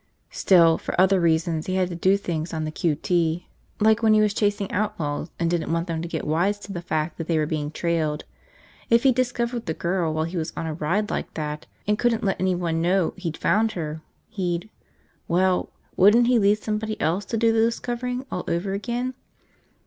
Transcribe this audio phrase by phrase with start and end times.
[0.31, 3.47] Still, for other reasons he had to do things on the q.t.,
[3.79, 6.81] like when he was chasing outlaws and didn't want them to get wise to the
[6.81, 8.23] fact that they were being trailed.
[8.89, 12.23] If he'd discovered the girl while he was on a ride like that, and couldn't
[12.23, 14.71] let anyone know he'd found her, he'd–
[15.27, 19.13] well, wouldn't he lead somebody else to do the discovering all over again?